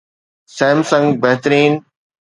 [0.57, 1.85] Samsung بهترين